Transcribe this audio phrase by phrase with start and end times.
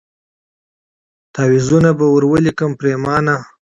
[1.33, 3.35] تعویذونه به ور ولیکم پرېمانه